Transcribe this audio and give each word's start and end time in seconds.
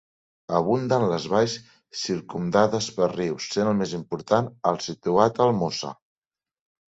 Abunden 0.59 1.03
les 1.09 1.25
valls 1.33 1.57
circumdades 2.03 2.87
per 2.95 3.09
rius, 3.11 3.49
sent 3.57 3.69
el 3.73 3.77
més 3.83 3.93
important 3.99 4.49
el 4.71 4.81
situat 4.87 5.43
al 5.45 5.55
Mosa. 5.61 5.93